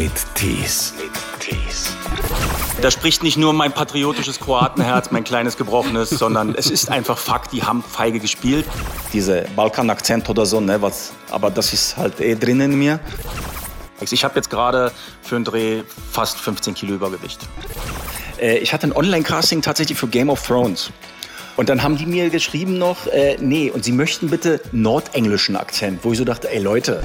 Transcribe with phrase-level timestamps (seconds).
[0.00, 0.94] mit Tees.
[2.80, 7.52] Da spricht nicht nur mein patriotisches Kroatenherz, mein kleines gebrochenes, sondern es ist einfach Fakt,
[7.52, 8.64] die haben feige gespielt.
[9.12, 12.98] Diese Balkan-Akzent oder so, ne, was, aber das ist halt eh drin in mir.
[14.00, 14.90] Ich habe jetzt gerade
[15.20, 17.40] für einen Dreh fast 15 Kilo Übergewicht.
[18.40, 20.90] Äh, ich hatte ein Online-Casting tatsächlich für Game of Thrones.
[21.58, 26.00] Und dann haben die mir geschrieben noch, äh, nee, und sie möchten bitte nordenglischen Akzent,
[26.04, 27.02] wo ich so dachte, ey Leute.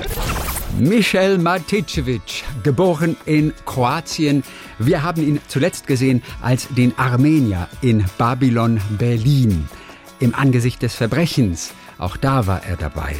[0.78, 4.44] Michel Maticevic, geboren in Kroatien.
[4.78, 9.70] Wir haben ihn zuletzt gesehen als den Armenier in Babylon Berlin.
[10.20, 13.16] Im Angesicht des Verbrechens, auch da war er dabei.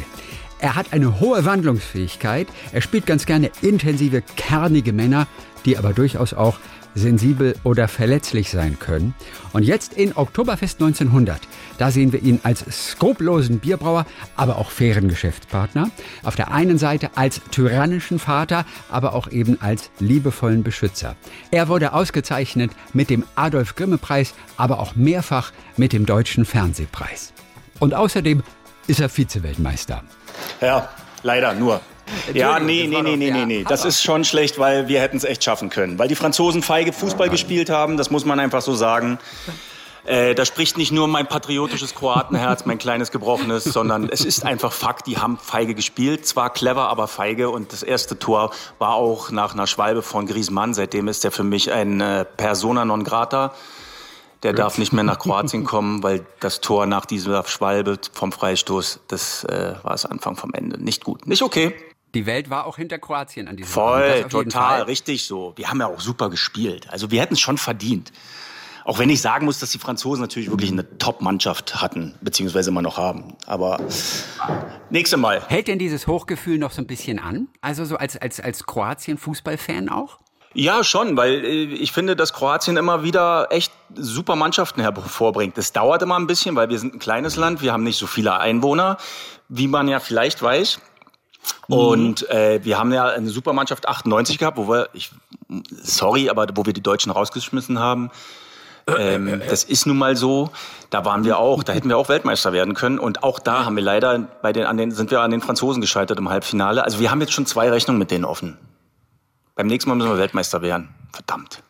[0.58, 2.46] Er hat eine hohe Wandlungsfähigkeit.
[2.72, 5.26] Er spielt ganz gerne intensive, kernige Männer,
[5.64, 6.58] die aber durchaus auch
[6.96, 9.14] sensibel oder verletzlich sein können.
[9.52, 11.40] Und jetzt in Oktoberfest 1900,
[11.78, 15.90] da sehen wir ihn als skrupellosen Bierbrauer, aber auch fairen Geschäftspartner.
[16.24, 21.16] Auf der einen Seite als tyrannischen Vater, aber auch eben als liebevollen Beschützer.
[21.50, 27.32] Er wurde ausgezeichnet mit dem Adolf Grimme Preis, aber auch mehrfach mit dem Deutschen Fernsehpreis.
[27.78, 28.42] Und außerdem
[28.86, 30.02] ist er Vizeweltmeister.
[30.60, 30.88] Ja,
[31.22, 31.80] leider nur.
[32.32, 33.64] Ja, nee, nee, nee, nee, nee, nee.
[33.68, 35.98] Das ist schon schlecht, weil wir hätten es echt schaffen können.
[35.98, 39.18] Weil die Franzosen feige Fußball gespielt haben, das muss man einfach so sagen.
[40.06, 44.72] Äh, da spricht nicht nur mein patriotisches Kroatenherz, mein kleines gebrochenes, sondern es ist einfach
[44.72, 46.26] Fakt, die haben feige gespielt.
[46.26, 47.50] Zwar clever, aber feige.
[47.50, 50.74] Und das erste Tor war auch nach einer Schwalbe von Griezmann.
[50.74, 53.52] Seitdem ist er für mich ein äh, Persona non grata.
[54.44, 59.00] Der darf nicht mehr nach Kroatien kommen, weil das Tor nach dieser Schwalbe vom Freistoß,
[59.08, 60.80] das äh, war das Anfang vom Ende.
[60.80, 61.74] Nicht gut, nicht okay.
[62.16, 65.52] Die Welt war auch hinter Kroatien an diesem Voll, total, richtig so.
[65.56, 66.88] Wir haben ja auch super gespielt.
[66.88, 68.10] Also wir hätten es schon verdient.
[68.86, 72.80] Auch wenn ich sagen muss, dass die Franzosen natürlich wirklich eine Top-Mannschaft hatten, beziehungsweise immer
[72.80, 73.36] noch haben.
[73.44, 73.80] Aber
[74.88, 75.42] nächste Mal.
[75.46, 77.48] Hält denn dieses Hochgefühl noch so ein bisschen an?
[77.60, 80.18] Also so als, als, als Kroatien-Fußballfan auch?
[80.54, 85.58] Ja, schon, weil äh, ich finde, dass Kroatien immer wieder echt super Mannschaften hervorbringt.
[85.58, 88.06] Das dauert immer ein bisschen, weil wir sind ein kleines Land, wir haben nicht so
[88.06, 88.96] viele Einwohner,
[89.50, 90.80] wie man ja vielleicht weiß.
[91.68, 95.10] Und äh, wir haben ja eine Supermannschaft 98 gehabt, wo wir, ich,
[95.82, 98.10] sorry, aber wo wir die Deutschen rausgeschmissen haben.
[98.86, 100.50] Ähm, das ist nun mal so.
[100.90, 102.98] Da waren wir auch, da hätten wir auch Weltmeister werden können.
[102.98, 105.80] Und auch da haben wir leider bei den, an den, sind wir an den Franzosen
[105.80, 106.84] gescheitert im Halbfinale.
[106.84, 108.58] Also wir haben jetzt schon zwei Rechnungen mit denen offen.
[109.54, 110.94] Beim nächsten Mal müssen wir Weltmeister werden.
[111.12, 111.62] Verdammt.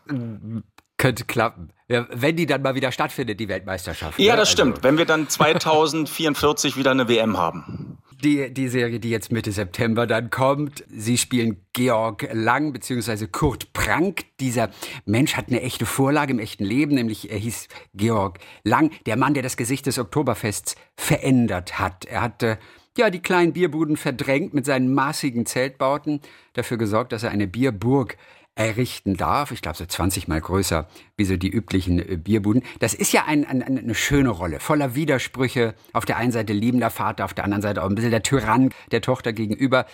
[0.98, 1.70] Könnte klappen.
[1.88, 4.18] Ja, wenn die dann mal wieder stattfindet, die Weltmeisterschaft.
[4.18, 4.40] Ja, ne?
[4.40, 4.62] das also.
[4.62, 4.82] stimmt.
[4.82, 7.98] Wenn wir dann 2044 wieder eine WM haben.
[8.26, 10.82] Die, die Serie, die jetzt Mitte September dann kommt.
[10.88, 13.28] Sie spielen Georg Lang bzw.
[13.28, 14.24] Kurt Prank.
[14.40, 14.70] Dieser
[15.04, 19.34] Mensch hat eine echte Vorlage im echten Leben, nämlich er hieß Georg Lang, der Mann,
[19.34, 22.04] der das Gesicht des Oktoberfests verändert hat.
[22.06, 22.58] Er hatte
[22.98, 26.20] ja die kleinen Bierbuden verdrängt mit seinen maßigen Zeltbauten,
[26.54, 28.16] dafür gesorgt, dass er eine Bierburg
[28.56, 29.52] errichten darf.
[29.52, 32.62] Ich glaube, so 20 mal größer wie so die üblichen äh, Bierbuden.
[32.80, 35.74] Das ist ja ein, ein, eine schöne Rolle, voller Widersprüche.
[35.92, 38.70] Auf der einen Seite liebender Vater, auf der anderen Seite auch ein bisschen der Tyrann
[38.90, 39.86] der Tochter gegenüber.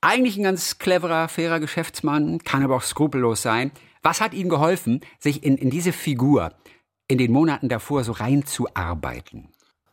[0.00, 3.72] Eigentlich ein ganz cleverer, fairer Geschäftsmann, kann aber auch skrupellos sein.
[4.02, 6.52] Was hat ihm geholfen, sich in, in diese Figur
[7.08, 9.48] in den Monaten davor so reinzuarbeiten?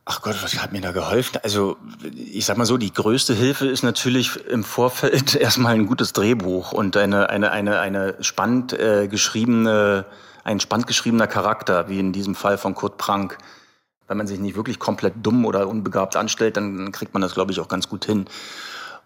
[0.05, 1.39] Ach Gott, was hat mir da geholfen?
[1.43, 1.77] Also
[2.13, 6.73] ich sag mal so, die größte Hilfe ist natürlich im Vorfeld erstmal ein gutes Drehbuch
[6.73, 10.05] und eine eine eine eine spannend äh, geschriebene
[10.43, 13.37] ein spannend geschriebener Charakter, wie in diesem Fall von Kurt Prank.
[14.09, 17.53] Wenn man sich nicht wirklich komplett dumm oder unbegabt anstellt, dann kriegt man das, glaube
[17.53, 18.25] ich, auch ganz gut hin.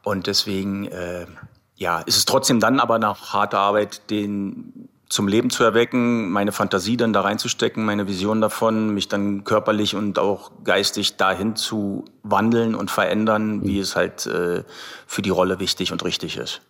[0.03, 1.27] Und deswegen, äh,
[1.75, 6.51] ja, ist es trotzdem dann aber nach harter Arbeit, den zum Leben zu erwecken, meine
[6.51, 12.05] Fantasie dann da reinzustecken, meine Vision davon, mich dann körperlich und auch geistig dahin zu
[12.23, 14.63] wandeln und verändern, wie es halt äh,
[15.05, 16.61] für die Rolle wichtig und richtig ist.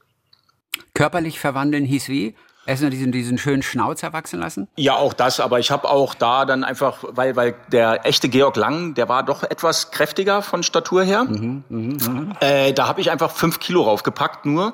[0.94, 2.36] Körperlich verwandeln hieß wie?
[2.68, 4.68] Erstmal diesen, diesen schönen Schnauzer wachsen lassen?
[4.75, 8.58] Ja, auch das, aber ich habe auch da dann einfach, weil, weil der echte Georg
[8.58, 11.24] Lang, der war doch etwas kräftiger von Statur her.
[11.24, 12.36] Mhm, mh, mh.
[12.42, 14.74] Äh, da habe ich einfach fünf Kilo raufgepackt nur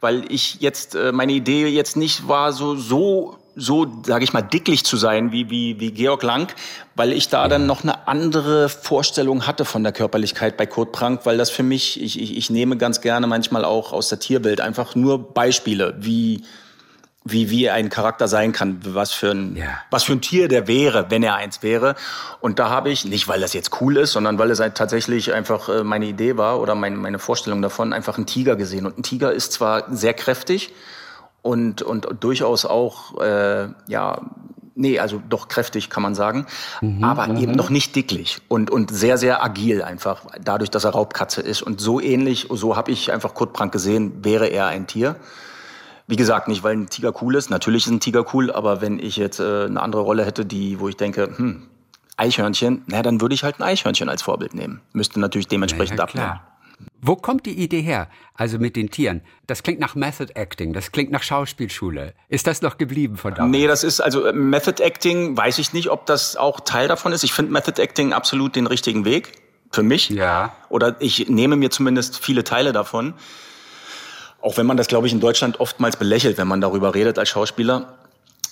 [0.00, 4.42] weil ich jetzt äh, meine Idee jetzt nicht war so so so sage ich mal
[4.42, 6.54] dicklich zu sein wie wie wie Georg Lang,
[6.94, 11.20] weil ich da dann noch eine andere Vorstellung hatte von der Körperlichkeit bei Kurt Prank,
[11.24, 14.60] weil das für mich ich ich, ich nehme ganz gerne manchmal auch aus der Tierwelt
[14.60, 16.42] einfach nur Beispiele wie
[17.22, 19.66] wie, wie ein Charakter sein kann, was für ein, ja.
[19.90, 21.94] was für ein Tier der wäre, wenn er eins wäre.
[22.40, 25.32] Und da habe ich, nicht weil das jetzt cool ist, sondern weil es halt tatsächlich
[25.34, 28.86] einfach äh, meine Idee war oder meine, meine Vorstellung davon, einfach einen Tiger gesehen.
[28.86, 30.72] Und ein Tiger ist zwar sehr kräftig
[31.42, 34.22] und, und, durchaus auch, äh, ja,
[34.74, 36.46] nee, also doch kräftig kann man sagen,
[36.80, 37.36] mhm, aber mhm.
[37.36, 41.60] eben noch nicht dicklich und, und sehr, sehr agil einfach, dadurch, dass er Raubkatze ist.
[41.60, 45.16] Und so ähnlich, so habe ich einfach Kurt Brandt gesehen, wäre er ein Tier
[46.10, 47.50] Wie gesagt, nicht weil ein Tiger cool ist.
[47.50, 50.80] Natürlich ist ein Tiger cool, aber wenn ich jetzt äh, eine andere Rolle hätte, die,
[50.80, 51.68] wo ich denke, hm,
[52.16, 54.80] Eichhörnchen, na, dann würde ich halt ein Eichhörnchen als Vorbild nehmen.
[54.92, 56.40] Müsste natürlich dementsprechend ja, abnehmen.
[57.00, 58.08] Wo kommt die Idee her?
[58.34, 59.22] Also mit den Tieren.
[59.46, 62.14] Das klingt nach Method Acting, das klingt nach Schauspielschule.
[62.28, 63.52] Ist das noch geblieben von damals?
[63.52, 67.12] Nee, das ist also äh, Method Acting, weiß ich nicht, ob das auch Teil davon
[67.12, 67.22] ist.
[67.22, 69.32] Ich finde Method Acting absolut den richtigen Weg
[69.70, 70.10] für mich.
[70.10, 70.56] Ja.
[70.70, 73.14] Oder ich nehme mir zumindest viele Teile davon.
[74.42, 77.28] Auch wenn man das, glaube ich, in Deutschland oftmals belächelt, wenn man darüber redet als
[77.28, 77.94] Schauspieler.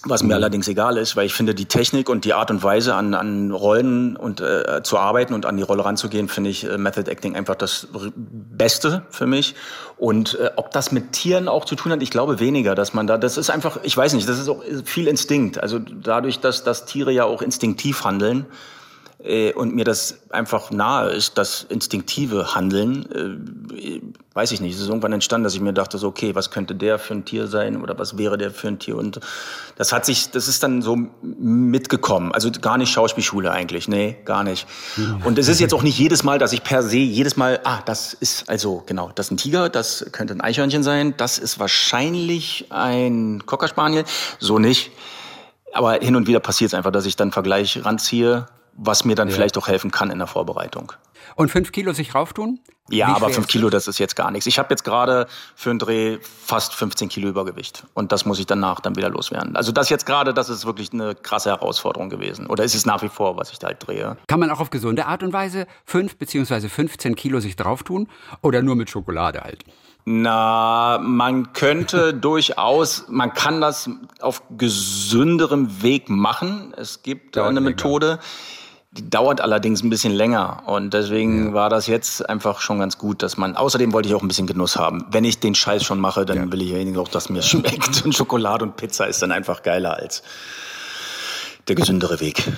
[0.05, 0.35] Was mir mhm.
[0.35, 3.51] allerdings egal ist, weil ich finde, die Technik und die Art und Weise an, an
[3.51, 7.35] Rollen und äh, zu arbeiten und an die Rolle ranzugehen, finde ich äh, Method Acting
[7.35, 9.57] einfach das Beste für mich.
[9.97, 13.09] Und äh, ob das mit Tieren auch zu tun hat, ich glaube weniger, dass man
[13.09, 15.61] da, das ist einfach, ich weiß nicht, das ist auch viel Instinkt.
[15.61, 18.47] Also dadurch, dass, dass Tiere ja auch instinktiv handeln,
[19.25, 24.01] äh, und mir das einfach nahe ist, das instinktive Handeln, äh,
[24.33, 26.77] weiß ich nicht, es ist irgendwann entstanden, dass ich mir dachte, so, okay, was könnte
[26.77, 28.97] der für ein Tier sein oder was wäre der für ein Tier?
[28.97, 29.19] Und
[29.77, 34.45] das hat sich, das ist dann so mitgekommen, also gar nicht Schauspielschule eigentlich, nee, gar
[34.45, 34.69] nicht.
[35.25, 37.81] Und es ist jetzt auch nicht jedes Mal, dass ich per se jedes Mal, ah,
[37.85, 41.59] das ist, also genau, das ist ein Tiger, das könnte ein Eichhörnchen sein, das ist
[41.59, 44.05] wahrscheinlich ein Cocker Spaniel,
[44.39, 44.93] so nicht.
[45.73, 48.47] Aber hin und wieder passiert es einfach, dass ich dann Vergleich ranziehe
[48.79, 49.35] was mir dann ja.
[49.35, 50.93] vielleicht auch helfen kann in der Vorbereitung.
[51.35, 52.61] Und fünf Kilo sich rauftun?
[52.91, 54.47] Ja, aber fünf Kilo, das ist jetzt gar nichts.
[54.47, 57.85] Ich habe jetzt gerade für einen Dreh fast 15 Kilo Übergewicht.
[57.93, 59.57] Und das muss ich danach dann wieder loswerden.
[59.57, 62.47] Also das jetzt gerade, das ist wirklich eine krasse Herausforderung gewesen.
[62.47, 64.17] Oder ist es nach wie vor, was ich da halt drehe.
[64.27, 68.09] Kann man auch auf gesunde Art und Weise fünf beziehungsweise 15 Kilo sich drauftun?
[68.41, 69.65] Oder nur mit Schokolade halt?
[70.07, 73.91] Na, man könnte durchaus, man kann das
[74.21, 76.73] auf gesünderem Weg machen.
[76.75, 78.07] Es gibt Dauert eine Methode.
[78.07, 78.23] Länger
[78.91, 81.53] die dauert allerdings ein bisschen länger und deswegen ja.
[81.53, 83.55] war das jetzt einfach schon ganz gut, dass man.
[83.55, 85.05] Außerdem wollte ich auch ein bisschen Genuss haben.
[85.11, 86.53] Wenn ich den Scheiß schon mache, dann ja.
[86.53, 88.05] will ich auch, dass mir schmeckt.
[88.05, 90.23] Und Schokolade und Pizza ist dann einfach geiler als
[91.69, 92.51] der gesündere Weg.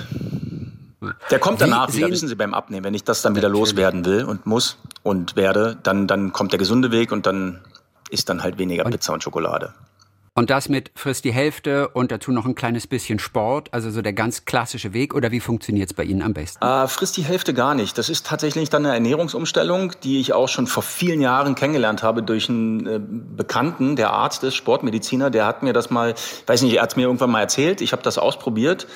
[1.30, 2.84] Der kommt danach Wie wieder, wissen Sie, beim Abnehmen.
[2.84, 6.58] Wenn ich das dann wieder loswerden will und muss und werde, dann, dann kommt der
[6.58, 7.60] gesunde Weg und dann
[8.10, 9.72] ist dann halt weniger Pizza und Schokolade.
[10.34, 14.00] Und das mit frisst die Hälfte und dazu noch ein kleines bisschen Sport, also so
[14.00, 16.64] der ganz klassische Weg oder wie funktioniert es bei Ihnen am besten?
[16.64, 17.98] Äh, frisst die Hälfte gar nicht.
[17.98, 22.22] Das ist tatsächlich dann eine Ernährungsumstellung, die ich auch schon vor vielen Jahren kennengelernt habe
[22.22, 26.14] durch einen äh, Bekannten, der Arzt ist, Sportmediziner, der hat mir das mal,
[26.46, 28.86] weiß nicht, er hat es mir irgendwann mal erzählt, ich habe das ausprobiert.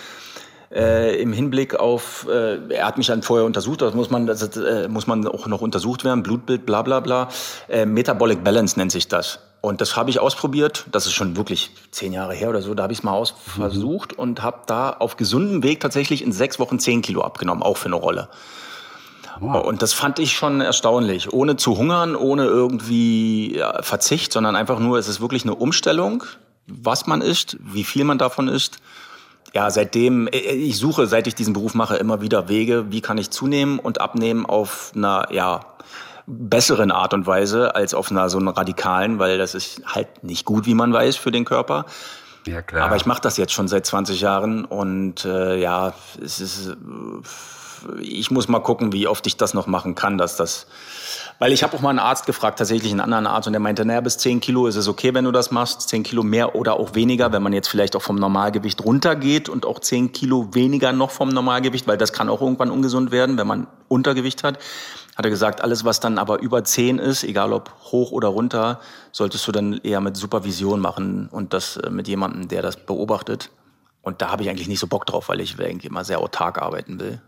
[0.72, 4.56] Äh, im Hinblick auf, äh, er hat mich dann vorher untersucht, das muss man, das
[4.56, 7.28] äh, muss man auch noch untersucht werden, Blutbild, bla bla bla.
[7.68, 9.40] Äh, Metabolic Balance nennt sich das.
[9.64, 10.84] Und das habe ich ausprobiert.
[10.92, 12.74] Das ist schon wirklich zehn Jahre her oder so.
[12.74, 13.62] Da habe ich es mal aus mhm.
[13.62, 17.78] versucht und habe da auf gesundem Weg tatsächlich in sechs Wochen zehn Kilo abgenommen, auch
[17.78, 18.28] für eine Rolle.
[19.40, 19.64] Wow.
[19.64, 21.32] Und das fand ich schon erstaunlich.
[21.32, 26.24] Ohne zu hungern, ohne irgendwie ja, Verzicht, sondern einfach nur, es ist wirklich eine Umstellung,
[26.66, 28.80] was man isst, wie viel man davon isst.
[29.54, 33.16] Ja, seitdem, äh, ich suche, seit ich diesen Beruf mache, immer wieder Wege, wie kann
[33.16, 35.60] ich zunehmen und abnehmen auf einer, ja,
[36.26, 40.44] besseren Art und Weise als auf einer so einer radikalen, weil das ist halt nicht
[40.44, 41.86] gut, wie man weiß, für den Körper.
[42.46, 42.86] Ja, klar.
[42.86, 46.74] Aber ich mache das jetzt schon seit 20 Jahren und äh, ja, es ist, äh,
[48.00, 50.66] ich muss mal gucken, wie oft ich das noch machen kann, dass das,
[51.38, 53.84] weil ich habe auch mal einen Arzt gefragt, tatsächlich einen anderen Arzt, und der meinte,
[53.84, 56.78] naja, bis 10 Kilo ist es okay, wenn du das machst, 10 Kilo mehr oder
[56.78, 60.92] auch weniger, wenn man jetzt vielleicht auch vom Normalgewicht runtergeht und auch 10 Kilo weniger
[60.92, 64.58] noch vom Normalgewicht, weil das kann auch irgendwann ungesund werden, wenn man Untergewicht hat
[65.16, 68.80] hat er gesagt, alles, was dann aber über 10 ist, egal ob hoch oder runter,
[69.12, 73.50] solltest du dann eher mit Supervision machen und das äh, mit jemandem, der das beobachtet.
[74.02, 76.60] Und da habe ich eigentlich nicht so Bock drauf, weil ich irgendwie immer sehr autark
[76.60, 77.22] arbeiten will.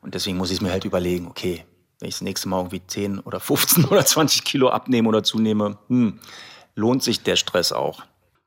[0.00, 1.64] Und deswegen muss ich es mir halt überlegen, okay,
[2.00, 5.78] wenn ich das nächste Mal irgendwie 10 oder 15 oder 20 Kilo abnehme oder zunehme,
[5.88, 6.18] hm,
[6.74, 8.02] lohnt sich der Stress auch.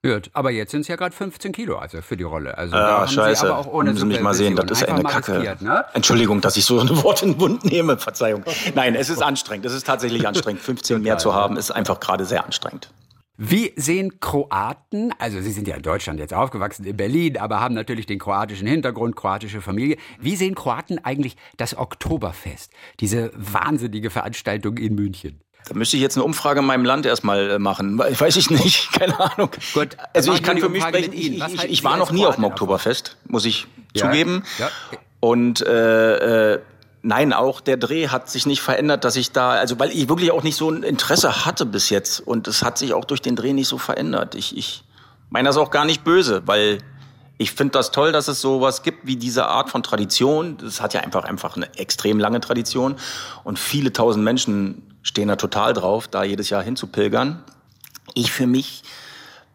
[0.05, 0.29] Hört.
[0.33, 2.57] Aber jetzt sind es ja gerade 15 Kilo, also für die Rolle.
[2.57, 3.41] Also ah, scheiße.
[3.41, 5.37] Sie aber auch ohne Sie mich mal sehen, das ist eine Kacke.
[5.37, 5.83] Riskiert, ne?
[5.93, 8.43] Entschuldigung, dass ich so ein Wort in den Mund nehme, Verzeihung.
[8.75, 10.61] Nein, es ist anstrengend, es ist tatsächlich anstrengend.
[10.61, 12.89] 15 mehr zu haben, ist einfach gerade sehr anstrengend.
[13.37, 17.75] Wie sehen Kroaten, also Sie sind ja in Deutschland jetzt aufgewachsen, in Berlin, aber haben
[17.75, 19.97] natürlich den kroatischen Hintergrund, kroatische Familie.
[20.19, 22.71] Wie sehen Kroaten eigentlich das Oktoberfest,
[23.01, 25.41] diese wahnsinnige Veranstaltung in München?
[25.67, 27.97] Da müsste ich jetzt eine Umfrage in meinem Land erstmal äh, machen.
[27.97, 29.49] Weiß ich nicht, keine Ahnung.
[29.73, 32.43] Gut, also ich kann für mich sprechen, ich, ich, ich war noch nie auf dem
[32.43, 34.05] Oktoberfest, muss ich ja.
[34.05, 34.43] zugeben.
[34.59, 34.69] Ja.
[35.19, 36.59] Und äh, äh,
[37.01, 40.31] nein, auch der Dreh hat sich nicht verändert, dass ich da, also weil ich wirklich
[40.31, 42.19] auch nicht so ein Interesse hatte bis jetzt.
[42.19, 44.35] Und es hat sich auch durch den Dreh nicht so verändert.
[44.35, 44.83] Ich, ich
[45.31, 46.77] meine das auch gar nicht böse, weil
[47.37, 50.57] ich finde das toll, dass es sowas gibt wie diese Art von Tradition.
[50.57, 52.95] Das hat ja einfach einfach eine extrem lange Tradition
[53.43, 57.43] und viele tausend Menschen stehen da total drauf, da jedes Jahr hinzupilgern.
[58.15, 58.83] Ich für mich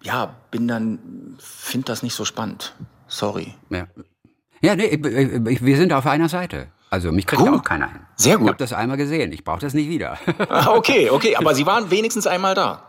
[0.03, 2.75] ja, bin dann, finde das nicht so spannend.
[3.07, 3.55] Sorry.
[3.69, 3.87] Ja,
[4.63, 6.69] ja nee, wir sind auf einer Seite.
[6.89, 8.01] Also mich kriegt auch keiner hin.
[8.17, 8.47] Sehr gut.
[8.47, 9.33] Ich habe das einmal gesehen.
[9.33, 10.19] Ich brauche das nicht wieder.
[10.49, 11.37] Ah, okay, okay.
[11.37, 12.87] Aber Sie waren wenigstens einmal da.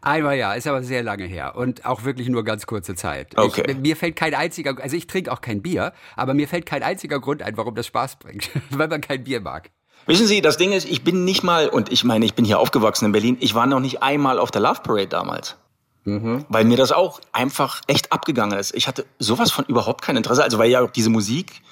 [0.00, 3.38] Einmal ja, ist aber sehr lange her und auch wirklich nur ganz kurze Zeit.
[3.38, 3.64] Okay.
[3.68, 6.82] Ich, mir fällt kein einziger, also ich trinke auch kein Bier, aber mir fällt kein
[6.82, 9.70] einziger Grund ein, warum das Spaß bringt, weil man kein Bier mag.
[10.06, 12.58] Wissen Sie, das Ding ist, ich bin nicht mal, und ich meine, ich bin hier
[12.58, 15.56] aufgewachsen in Berlin, ich war noch nicht einmal auf der Love Parade damals.
[16.04, 16.44] Mhm.
[16.48, 18.74] Weil mir das auch einfach echt abgegangen ist.
[18.74, 21.62] Ich hatte sowas von überhaupt kein Interesse, also weil ja auch diese Musik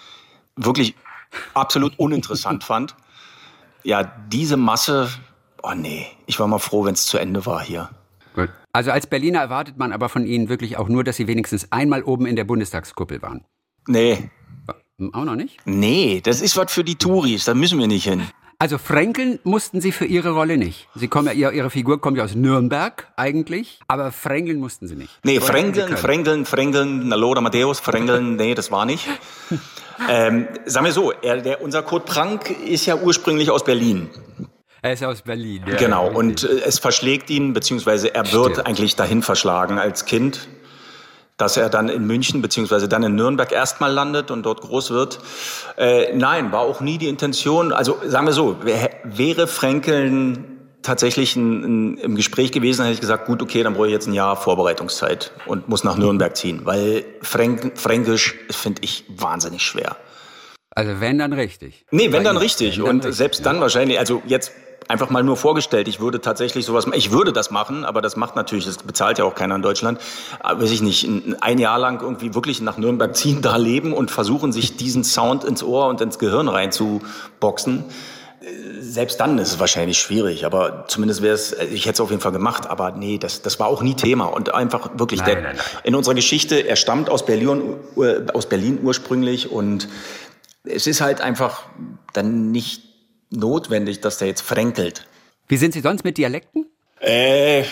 [0.57, 0.95] wirklich
[1.55, 2.95] absolut uninteressant fand.
[3.85, 5.11] Ja, diese Masse,
[5.63, 7.91] oh nee, ich war mal froh, wenn es zu Ende war hier.
[8.35, 8.49] Gut.
[8.73, 12.03] Also als Berliner erwartet man aber von Ihnen wirklich auch nur, dass Sie wenigstens einmal
[12.03, 13.45] oben in der Bundestagskuppel waren.
[13.87, 14.31] Nee.
[15.13, 15.59] Auch noch nicht?
[15.65, 18.23] Nee, das ist was für die Touris, da müssen wir nicht hin.
[18.63, 20.87] Also Fränkeln mussten Sie für Ihre Rolle nicht.
[20.95, 25.19] Sie kommen ja, Ihre Figur kommt ja aus Nürnberg eigentlich, aber Fränkeln mussten Sie nicht.
[25.25, 29.09] Nee, Fränkeln, Fränkeln, Fränkeln, na Lothar Matthäus, Fränkeln, nee, das war nicht.
[30.09, 34.09] ähm, sagen wir so, er, der, unser Kurt Prank ist ja ursprünglich aus Berlin.
[34.81, 35.65] Er ist aus Berlin.
[35.67, 38.67] Ja, genau, und äh, es verschlägt ihn, beziehungsweise er wird Stimmt.
[38.69, 40.49] eigentlich dahin verschlagen als Kind,
[41.43, 45.19] dass er dann in München, beziehungsweise dann in Nürnberg erstmal landet und dort groß wird.
[45.77, 47.73] Äh, nein, war auch nie die Intention.
[47.73, 53.27] Also sagen wir so, wäre Fränkeln tatsächlich ein, ein, im Gespräch gewesen, hätte ich gesagt,
[53.27, 57.05] gut, okay, dann brauche ich jetzt ein Jahr Vorbereitungszeit und muss nach Nürnberg ziehen, weil
[57.23, 59.97] Fränk, Fränkisch finde ich wahnsinnig schwer.
[60.71, 61.85] Also wenn dann richtig.
[61.91, 62.79] Nee, wenn dann richtig.
[62.79, 63.45] Wenn dann und richtig, selbst ja.
[63.47, 64.53] dann wahrscheinlich, also jetzt
[64.89, 68.37] einfach mal nur vorgestellt, ich würde tatsächlich sowas, ich würde das machen, aber das macht
[68.37, 70.01] natürlich, das bezahlt ja auch keiner in Deutschland,
[70.41, 71.09] aber weiß ich nicht,
[71.41, 75.45] ein Jahr lang irgendwie wirklich nach Nürnberg ziehen, da leben und versuchen, sich diesen Sound
[75.45, 77.85] ins Ohr und ins Gehirn reinzuboxen.
[78.81, 82.23] Selbst dann ist es wahrscheinlich schwierig, aber zumindest wäre es, ich hätte es auf jeden
[82.23, 85.43] Fall gemacht, aber nee, das, das war auch nie Thema und einfach wirklich nein, der,
[85.43, 85.65] nein, nein.
[85.85, 89.89] in unserer Geschichte, er stammt aus Berlin, äh, aus Berlin ursprünglich und
[90.65, 91.63] es ist halt einfach
[92.13, 92.92] dann nicht
[93.33, 95.07] notwendig, dass der jetzt fränkelt.
[95.49, 96.67] Wie sind Sie sonst mit Dialekten?
[97.01, 97.65] Äh,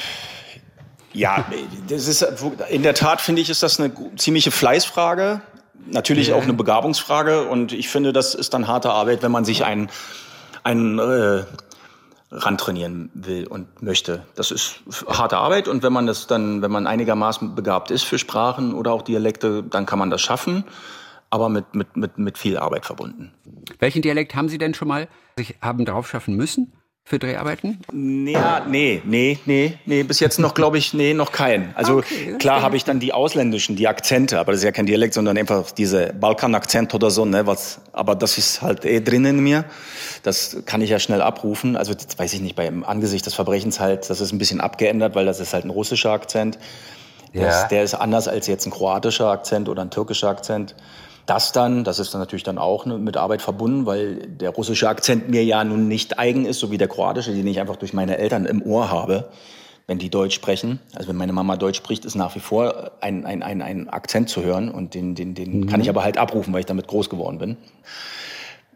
[1.12, 1.44] ja,
[1.88, 2.26] das ist
[2.68, 5.40] in der Tat finde ich, ist das eine ziemliche Fleißfrage.
[5.86, 6.36] Natürlich ja.
[6.36, 9.88] auch eine Begabungsfrage und ich finde, das ist dann harte Arbeit, wenn man sich einen,
[10.62, 11.44] einen äh,
[12.30, 14.22] rantrainieren will und möchte.
[14.34, 18.18] Das ist harte Arbeit und wenn man das dann, wenn man einigermaßen begabt ist für
[18.18, 20.64] Sprachen oder auch Dialekte, dann kann man das schaffen
[21.30, 23.32] aber mit, mit, mit, mit viel Arbeit verbunden.
[23.78, 26.72] Welchen Dialekt haben Sie denn schon mal sich haben drauf schaffen müssen?
[27.02, 27.80] Für Dreharbeiten?
[28.28, 31.74] Ja, nee, nee, nee, nee, bis jetzt noch, glaube ich, nee, noch kein.
[31.74, 34.86] Also okay, klar habe ich dann die ausländischen, die Akzente, aber das ist ja kein
[34.86, 39.24] Dialekt, sondern einfach diese Balkan-Akzent oder so, ne, was, aber das ist halt eh drin
[39.24, 39.64] in mir.
[40.22, 41.76] Das kann ich ja schnell abrufen.
[41.76, 45.16] Also, das weiß ich nicht, beim Angesicht des Verbrechens halt, das ist ein bisschen abgeändert,
[45.16, 46.58] weil das ist halt ein russischer Akzent.
[47.32, 47.46] Ja.
[47.46, 50.76] Das, der ist anders als jetzt ein kroatischer Akzent oder ein türkischer Akzent.
[51.26, 55.28] Das dann, das ist dann natürlich dann auch mit Arbeit verbunden, weil der russische Akzent
[55.28, 58.18] mir ja nun nicht eigen ist, so wie der kroatische, den ich einfach durch meine
[58.18, 59.28] Eltern im Ohr habe,
[59.86, 60.80] wenn die Deutsch sprechen.
[60.94, 64.28] Also wenn meine Mama Deutsch spricht, ist nach wie vor ein, ein, ein, ein Akzent
[64.28, 65.66] zu hören und den, den, den mhm.
[65.66, 67.56] kann ich aber halt abrufen, weil ich damit groß geworden bin.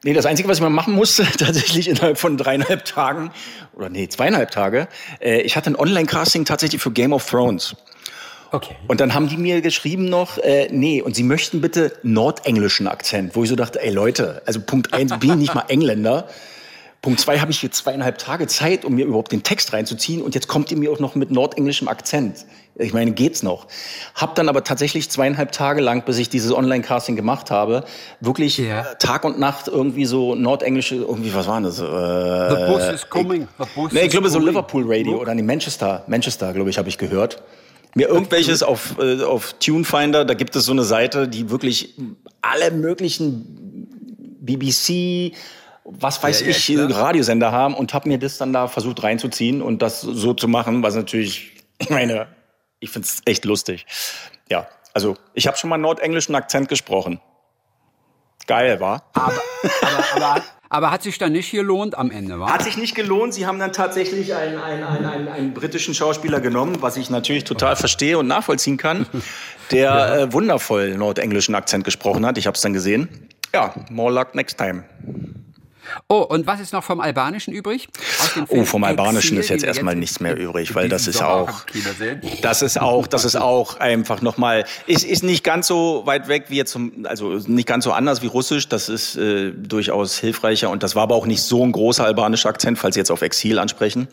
[0.04, 3.30] Nee, das Einzige, was ich mal machen musste, tatsächlich innerhalb von dreieinhalb Tagen,
[3.74, 4.86] oder nee, zweieinhalb Tage,
[5.20, 7.74] äh, ich hatte ein Online-Casting tatsächlich für Game of Thrones.
[8.54, 8.76] Okay.
[8.86, 13.34] Und dann haben die mir geschrieben noch, äh, nee, und sie möchten bitte nordenglischen Akzent,
[13.34, 16.28] wo ich so dachte, ey Leute, also Punkt eins, bin ich nicht mal Engländer.
[17.02, 20.36] Punkt zwei, habe ich hier zweieinhalb Tage Zeit, um mir überhaupt den Text reinzuziehen und
[20.36, 22.46] jetzt kommt ihr mir auch noch mit nordenglischem Akzent.
[22.76, 23.66] Ich meine, geht's noch?
[24.14, 27.84] Hab dann aber tatsächlich zweieinhalb Tage lang, bis ich dieses Online-Casting gemacht habe,
[28.20, 28.94] wirklich yeah.
[29.00, 31.80] Tag und Nacht irgendwie so nordenglische, irgendwie, was war das?
[31.80, 33.48] Äh, The Bus is coming.
[33.58, 36.88] The bus nee, ich glaube so Liverpool Radio oder nee, Manchester, Manchester, glaube ich, habe
[36.88, 37.42] ich gehört
[37.94, 41.94] mir irgendwelches auf, äh, auf TuneFinder, da gibt es so eine Seite, die wirklich
[42.42, 43.88] alle möglichen
[44.40, 45.32] BBC,
[45.84, 49.62] was weiß ja, ich, ja, Radiosender haben und habe mir das dann da versucht reinzuziehen
[49.62, 52.26] und das so zu machen, was natürlich, ich meine,
[52.80, 53.86] ich find's echt lustig.
[54.50, 57.20] Ja, also ich habe schon mal nordenglischen Akzent gesprochen.
[58.46, 59.04] Geil, war.
[59.14, 59.32] Aber,
[59.82, 62.52] aber, aber, aber hat sich dann nicht gelohnt am Ende, war?
[62.52, 63.32] Hat sich nicht gelohnt.
[63.32, 67.44] Sie haben dann tatsächlich einen, einen, einen, einen, einen britischen Schauspieler genommen, was ich natürlich
[67.44, 69.06] total verstehe und nachvollziehen kann,
[69.70, 70.16] der ja.
[70.16, 72.38] äh, wundervoll nordenglischen Akzent gesprochen hat.
[72.38, 73.08] Ich habe es dann gesehen.
[73.54, 74.84] Ja, more luck next time.
[76.08, 77.88] Oh, und was ist noch vom Albanischen übrig?
[78.48, 81.64] oh, vom Albanischen ist jetzt erstmal nichts mehr übrig, weil das ist auch,
[82.42, 86.46] das ist auch, das ist auch einfach nochmal, ist, ist nicht ganz so weit weg
[86.48, 90.82] wie jetzt, also nicht ganz so anders wie Russisch, das ist äh, durchaus hilfreicher und
[90.82, 93.58] das war aber auch nicht so ein großer albanischer Akzent, falls Sie jetzt auf Exil
[93.58, 94.08] ansprechen.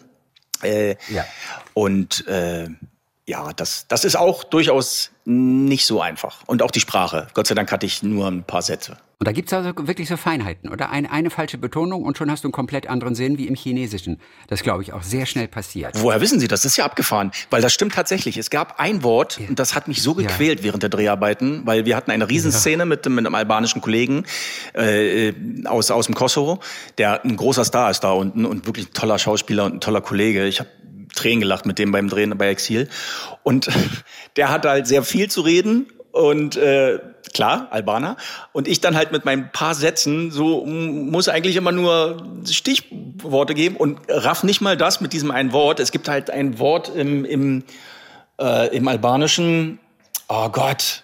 [0.63, 1.25] Äh, ja.
[1.73, 2.67] Und äh,
[3.27, 6.43] ja, das, das ist auch durchaus nicht so einfach.
[6.47, 7.27] Und auch die Sprache.
[7.33, 8.97] Gott sei Dank hatte ich nur ein paar Sätze.
[9.19, 10.89] Und da gibt es also wirklich so Feinheiten, oder?
[10.89, 14.19] Eine, eine falsche Betonung und schon hast du einen komplett anderen Sinn wie im Chinesischen.
[14.47, 16.01] Das, glaube ich, auch sehr schnell passiert.
[16.01, 16.61] Woher wissen Sie das?
[16.61, 17.31] Das ist ja abgefahren.
[17.51, 18.37] Weil das stimmt tatsächlich.
[18.37, 19.47] Es gab ein Wort, ja.
[19.47, 20.65] und das hat mich so gequält ja.
[20.65, 22.85] während der Dreharbeiten, weil wir hatten eine Riesenszene ja.
[22.85, 24.25] mit, mit einem albanischen Kollegen
[24.73, 25.33] äh,
[25.65, 26.59] aus, aus dem Kosovo,
[26.97, 30.01] der ein großer Star ist da unten und wirklich ein toller Schauspieler und ein toller
[30.01, 30.47] Kollege.
[30.47, 30.69] Ich habe
[31.21, 32.89] Tränen gelacht mit dem beim Drehen bei Exil.
[33.43, 33.69] Und
[34.35, 36.99] der hat halt sehr viel zu reden und äh,
[37.33, 38.17] klar, Albaner.
[38.51, 43.77] Und ich dann halt mit meinen paar Sätzen so muss eigentlich immer nur Stichworte geben
[43.77, 45.79] und raff nicht mal das mit diesem einen Wort.
[45.79, 47.63] Es gibt halt ein Wort im, im,
[48.39, 49.79] äh, im Albanischen,
[50.27, 51.03] oh Gott,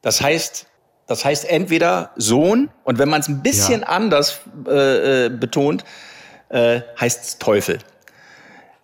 [0.00, 0.66] das heißt,
[1.06, 3.88] das heißt entweder Sohn und wenn man es ein bisschen ja.
[3.88, 5.84] anders äh, äh betont,
[6.48, 7.78] äh, heißt es Teufel.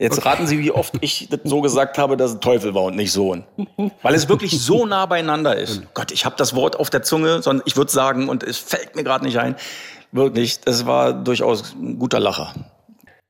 [0.00, 0.28] Jetzt okay.
[0.30, 3.44] raten Sie, wie oft ich so gesagt habe, dass es Teufel war und nicht Sohn.
[4.00, 5.82] Weil es wirklich so nah beieinander ist.
[5.92, 8.96] Gott, ich habe das Wort auf der Zunge, sondern ich würde sagen, und es fällt
[8.96, 9.56] mir gerade nicht ein,
[10.10, 12.54] wirklich, das war durchaus ein guter Lacher.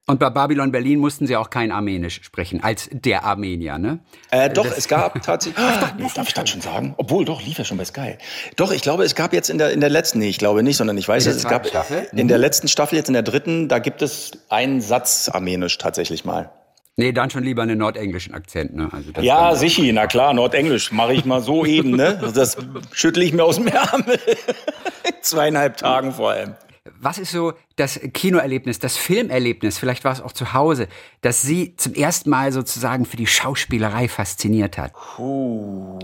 [0.07, 3.99] Und bei Babylon Berlin mussten Sie auch kein Armenisch sprechen, als der Armenier, ne?
[4.31, 5.65] Äh, doch, das es gab tatsächlich.
[5.65, 6.95] Ah, darf ich das schon sagen?
[6.99, 8.17] Obwohl, doch, lief ja schon bei Sky.
[8.55, 10.77] Doch, ich glaube, es gab jetzt in der, in der letzten, nee, ich glaube nicht,
[10.77, 12.09] sondern ich weiß es, es gab Staffel?
[12.13, 16.25] in der letzten Staffel, jetzt in der dritten, da gibt es einen Satz Armenisch tatsächlich
[16.25, 16.51] mal.
[17.01, 18.91] Nee, dann schon lieber einen nordenglischen Akzent, ne?
[18.93, 22.21] Also ja, sicher, na klar, Nordenglisch mache ich mal so eben, ne?
[22.35, 22.59] Das
[22.93, 24.21] schüttle ich mir aus dem Ärmel.
[25.23, 26.57] Zweieinhalb Tagen vor allem.
[26.99, 30.89] Was ist so das Kinoerlebnis, das Filmerlebnis, vielleicht war es auch zu Hause,
[31.23, 34.93] das Sie zum ersten Mal sozusagen für die Schauspielerei fasziniert hat?
[34.93, 35.99] Puh.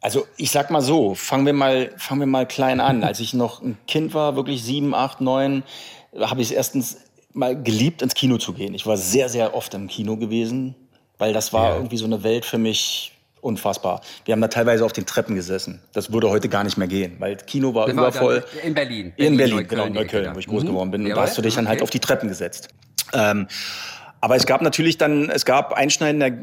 [0.00, 3.04] Also ich sag mal so, fangen wir mal, fangen wir mal klein an.
[3.04, 5.64] Als ich noch ein Kind war, wirklich sieben, acht, neun,
[6.18, 8.74] habe ich es erstens mal geliebt, ins Kino zu gehen.
[8.74, 10.74] Ich war sehr, sehr oft im Kino gewesen,
[11.18, 11.76] weil das war ja.
[11.76, 14.00] irgendwie so eine Welt für mich unfassbar.
[14.24, 15.82] Wir haben da teilweise auf den Treppen gesessen.
[15.92, 18.44] Das würde heute gar nicht mehr gehen, weil Kino war das übervoll.
[18.54, 19.12] War in Berlin.
[19.16, 20.68] In Berlin, Berlin genau, in Neukölln, wo ich groß mhm.
[20.68, 21.04] geworden bin.
[21.04, 22.68] Und da hast du dich dann halt auf die Treppen gesetzt.
[23.12, 23.48] Ähm,
[24.20, 26.38] aber es gab natürlich dann, es gab einschneidende,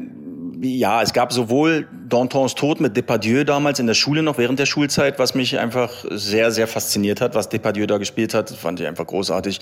[0.60, 4.66] ja, es gab sowohl Dantons Tod mit Depardieu damals in der Schule noch während der
[4.66, 8.50] Schulzeit, was mich einfach sehr, sehr fasziniert hat, was Depardieu da gespielt hat.
[8.50, 9.60] Das fand ich einfach großartig.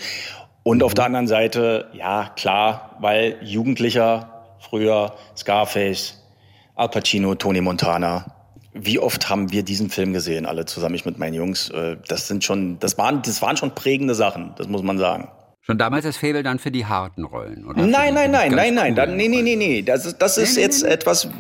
[0.68, 6.22] Und auf der anderen Seite, ja, klar, weil Jugendlicher, früher Scarface,
[6.74, 8.37] Al Pacino, Tony Montana.
[8.74, 11.70] Wie oft haben wir diesen Film gesehen, alle zusammen, ich mit meinen Jungs?
[11.70, 15.31] Äh, das sind schon, das waren, das waren schon prägende Sachen, das muss man sagen.
[15.62, 17.87] Schon damals das Faible dann für die harten Rollen, oder?
[17.87, 19.81] Nein, nein, nein, nein, nein, dann, nee, nee, nee, nee.
[19.81, 21.31] Das ist, das ist jetzt etwas,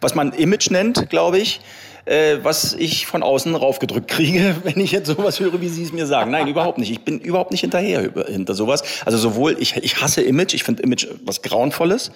[0.00, 1.60] was man Image nennt, glaube ich
[2.04, 5.92] äh, was ich von außen raufgedrückt kriege, wenn ich jetzt sowas höre, wie Sie es
[5.92, 6.30] mir sagen.
[6.30, 6.90] Nein, überhaupt nicht.
[6.90, 8.82] Ich bin überhaupt nicht hinterher hinter sowas.
[9.04, 12.10] Also sowohl, ich, ich hasse Image, ich finde Image was Grauenvolles.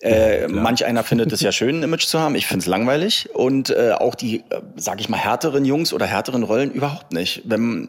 [0.00, 2.34] Äh, manch einer findet es ja schön, ein Image zu haben.
[2.34, 3.30] Ich finde es langweilig.
[3.32, 7.42] Und äh, auch die, äh, sage ich mal, härteren Jungs oder härteren Rollen überhaupt nicht.
[7.44, 7.88] Wenn,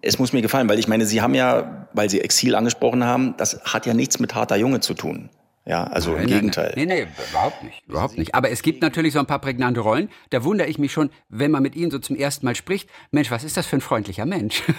[0.00, 3.34] es muss mir gefallen, weil ich meine, Sie haben ja, weil Sie Exil angesprochen haben,
[3.36, 5.28] das hat ja nichts mit harter Junge zu tun.
[5.68, 6.72] Ja, also nein, im Gegenteil.
[6.76, 8.34] Nein, nein, nee, überhaupt nicht, überhaupt nicht.
[8.34, 10.08] Aber es gibt natürlich so ein paar prägnante Rollen.
[10.30, 12.88] Da wundere ich mich schon, wenn man mit ihnen so zum ersten Mal spricht.
[13.10, 14.62] Mensch, was ist das für ein freundlicher Mensch?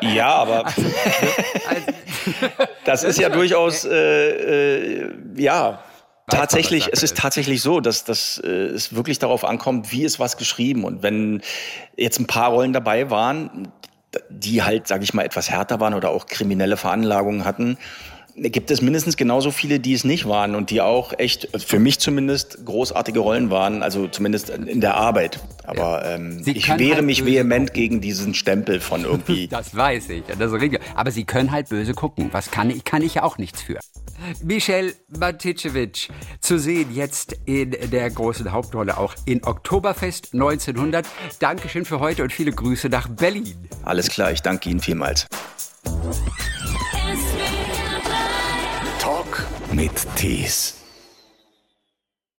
[0.00, 0.82] Ja, aber also,
[1.68, 1.86] also,
[2.84, 5.82] das ist ja durchaus, äh, äh, ja,
[6.28, 10.36] tatsächlich, es ist tatsächlich so, dass, dass äh, es wirklich darauf ankommt, wie ist was
[10.36, 10.84] geschrieben.
[10.84, 11.42] Und wenn
[11.96, 13.72] jetzt ein paar Rollen dabei waren,
[14.30, 17.78] die halt, sage ich mal, etwas härter waren oder auch kriminelle Veranlagungen hatten,
[18.42, 21.98] gibt es mindestens genauso viele, die es nicht waren und die auch echt, für mich
[21.98, 25.40] zumindest, großartige Rollen waren, also zumindest in der Arbeit.
[25.64, 27.82] Aber ähm, ich wehre halt mich vehement gucken.
[27.82, 29.48] gegen diesen Stempel von irgendwie.
[29.48, 30.80] das weiß ich, das ist richtig.
[30.94, 32.28] Aber sie können halt böse gucken.
[32.32, 33.78] Was kann ich, kann ich ja auch nichts für.
[34.42, 36.08] Michel Maticevic
[36.40, 41.06] zu sehen jetzt in der großen Hauptrolle auch in Oktoberfest 1900.
[41.38, 43.68] Dankeschön für heute und viele Grüße nach Berlin.
[43.84, 45.26] Alles klar, ich danke Ihnen vielmals.
[49.78, 50.77] Mit Tees.